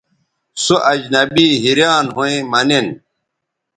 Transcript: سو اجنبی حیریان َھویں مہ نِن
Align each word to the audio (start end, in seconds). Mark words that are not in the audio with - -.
سو 0.63 0.75
اجنبی 0.91 1.47
حیریان 1.63 2.05
َھویں 2.15 2.37
مہ 2.51 2.61
نِن 2.67 2.87